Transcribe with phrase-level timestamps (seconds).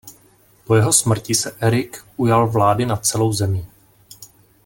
[0.65, 3.67] Po jeho smrti se Erik ujal vlády nad celou zemí.